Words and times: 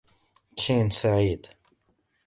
كين 0.55 0.89
سعيد. 0.89 1.47